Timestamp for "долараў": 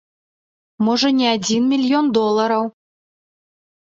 2.19-2.63